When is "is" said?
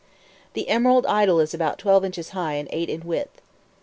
1.39-1.53